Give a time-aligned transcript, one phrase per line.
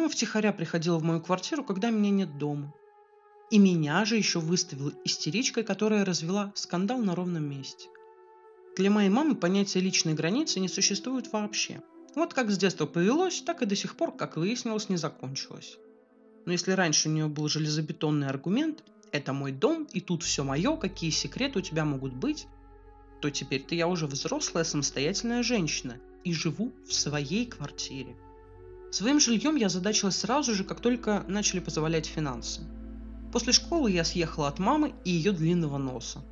[0.00, 2.72] Мама втихаря приходила в мою квартиру, когда меня нет дома.
[3.50, 7.86] И меня же еще выставила истеричкой, которая развела скандал на ровном месте.
[8.78, 11.82] Для моей мамы понятие личной границы не существует вообще.
[12.14, 15.76] Вот как с детства повелось, так и до сих пор, как выяснилось, не закончилось.
[16.46, 18.82] Но если раньше у нее был железобетонный аргумент
[19.12, 22.46] «это мой дом, и тут все мое, какие секреты у тебя могут быть»,
[23.20, 28.16] то теперь-то я уже взрослая самостоятельная женщина и живу в своей квартире.
[28.90, 32.62] Своим жильем я задачилась сразу же, как только начали позволять финансы.
[33.32, 36.24] После школы я съехала от мамы и ее длинного носа.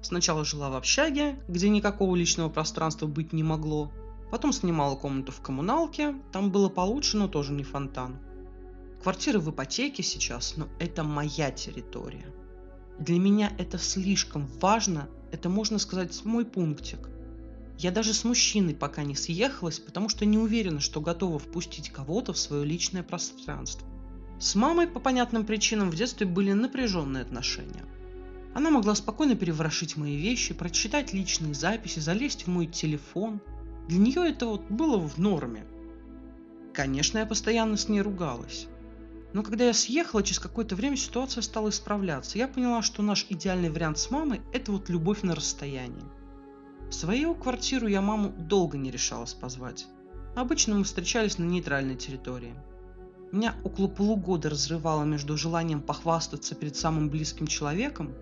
[0.00, 3.92] Сначала жила в общаге, где никакого личного пространства быть не могло.
[4.30, 8.16] Потом снимала комнату в коммуналке, там было получше, но тоже не фонтан.
[9.02, 12.32] Квартиры в ипотеке сейчас, но это моя территория.
[12.98, 17.10] Для меня это слишком важно, это можно сказать мой пунктик–
[17.80, 22.34] я даже с мужчиной пока не съехалась, потому что не уверена, что готова впустить кого-то
[22.34, 23.88] в свое личное пространство.
[24.38, 27.86] С мамой по понятным причинам в детстве были напряженные отношения.
[28.54, 33.40] Она могла спокойно переворошить мои вещи, прочитать личные записи, залезть в мой телефон.
[33.88, 35.64] Для нее это вот было в норме.
[36.74, 38.66] Конечно, я постоянно с ней ругалась.
[39.32, 42.36] Но когда я съехала, через какое-то время ситуация стала исправляться.
[42.36, 46.19] Я поняла, что наш идеальный вариант с мамой– это вот любовь на расстоянии.
[46.90, 49.86] В свою квартиру я маму долго не решалась позвать.
[50.34, 52.52] Обычно мы встречались на нейтральной территории.
[53.30, 58.12] Меня около полугода разрывало между желанием похвастаться перед самым близким человеком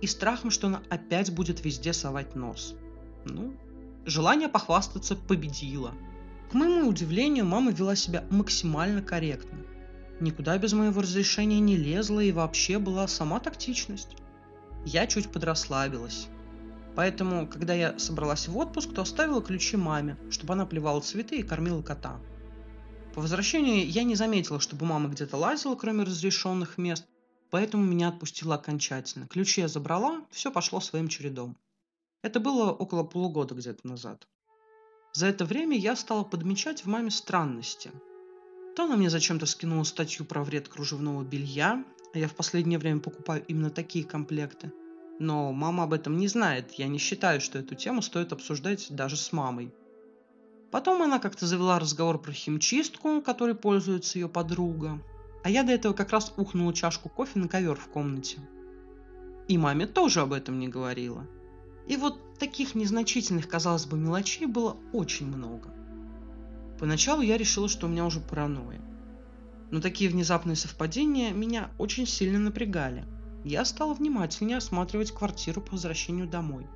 [0.00, 2.76] и страхом, что она опять будет везде совать нос.
[3.24, 3.52] Ну,
[4.06, 5.90] желание похвастаться победило.
[6.52, 9.58] К моему удивлению, мама вела себя максимально корректно.
[10.20, 14.16] Никуда без моего разрешения не лезла и вообще была сама тактичность.
[14.86, 16.28] Я чуть подрасслабилась.
[16.96, 21.42] Поэтому, когда я собралась в отпуск, то оставила ключи маме, чтобы она плевала цветы и
[21.42, 22.20] кормила кота.
[23.14, 27.04] По возвращении я не заметила, чтобы мама где-то лазила, кроме разрешенных мест,
[27.50, 29.26] поэтому меня отпустила окончательно.
[29.26, 31.56] Ключи я забрала, все пошло своим чередом.
[32.22, 34.26] Это было около полугода где-то назад.
[35.12, 37.90] За это время я стала подмечать в маме странности.
[38.74, 43.00] То она мне зачем-то скинула статью про вред кружевного белья, а я в последнее время
[43.00, 44.72] покупаю именно такие комплекты–
[45.18, 46.72] но мама об этом не знает.
[46.72, 49.72] Я не считаю, что эту тему стоит обсуждать даже с мамой.
[50.70, 55.00] Потом она как-то завела разговор про химчистку, которой пользуется ее подруга.
[55.44, 58.38] А я до этого как раз ухнула чашку кофе на ковер в комнате.
[59.46, 61.26] И маме тоже об этом не говорила.
[61.86, 65.72] И вот таких незначительных, казалось бы, мелочей было очень много.
[66.80, 68.80] Поначалу я решила, что у меня уже паранойя.
[69.70, 73.04] Но такие внезапные совпадения меня очень сильно напрягали–
[73.44, 76.66] я стала внимательнее осматривать квартиру по возвращению домой.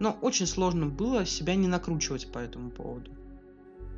[0.00, 3.12] Но очень сложно было себя не накручивать по этому поводу.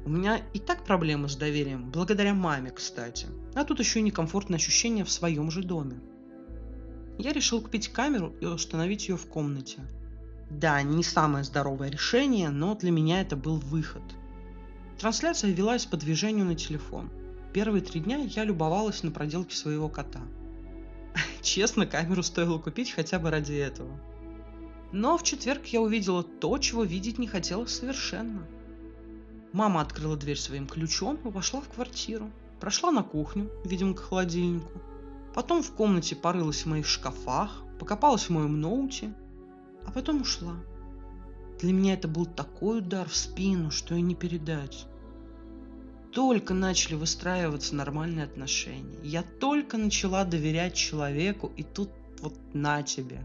[0.04, 3.26] У меня и так проблемы с доверием, благодаря маме, кстати.
[3.54, 5.98] А тут еще и некомфортное ощущение в своем же доме.
[7.18, 9.78] Я решил купить камеру и установить ее в комнате.
[10.50, 14.02] Да, не самое здоровое решение, но для меня это был выход.
[14.98, 17.08] Трансляция велась по движению на телефон.
[17.54, 20.20] Первые три дня я любовалась на проделки своего кота–
[21.44, 24.00] Честно, камеру стоило купить хотя бы ради этого.
[24.92, 28.46] Но в четверг я увидела то, чего видеть не хотела совершенно.
[29.52, 32.30] Мама открыла дверь своим ключом и вошла в квартиру.
[32.60, 34.80] Прошла на кухню, видимо, к холодильнику.
[35.34, 39.12] Потом в комнате порылась в моих шкафах, покопалась в моем ноуте,
[39.86, 40.54] а потом ушла.
[41.60, 44.86] Для меня это был такой удар в спину, что и не передать
[46.14, 48.96] только начали выстраиваться нормальные отношения.
[49.02, 53.20] Я только начала доверять человеку, и тут вот на тебе.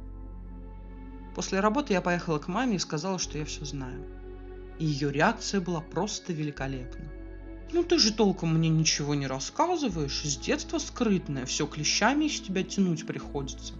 [1.35, 4.03] После работы я поехала к маме и сказала, что я все знаю.
[4.79, 7.05] И ее реакция была просто великолепна.
[7.71, 12.63] Ну ты же толком мне ничего не рассказываешь, с детства скрытная, все клещами из тебя
[12.63, 13.75] тянуть приходится.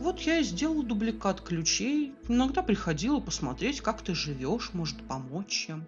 [0.00, 5.86] Вот я и сделала дубликат ключей, иногда приходила посмотреть, как ты живешь, может помочь чем.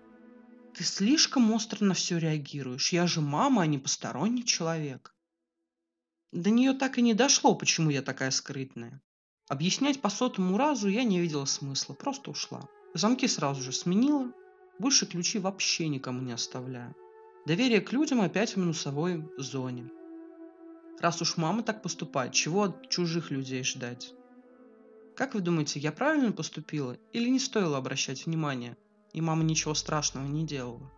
[0.78, 2.92] Ты слишком остро на все реагируешь.
[2.92, 5.12] Я же мама, а не посторонний человек.
[6.30, 9.02] До нее так и не дошло, почему я такая скрытная.
[9.48, 12.68] Объяснять по сотому разу я не видела смысла, просто ушла.
[12.94, 14.30] Замки сразу же сменила,
[14.78, 16.94] больше ключи вообще никому не оставляю.
[17.44, 19.90] Доверие к людям опять в минусовой зоне.
[21.00, 24.14] Раз уж мама так поступает, чего от чужих людей ждать?
[25.16, 28.76] Как вы думаете, я правильно поступила или не стоило обращать внимание–
[29.18, 30.92] и мама ничего страшного не делала.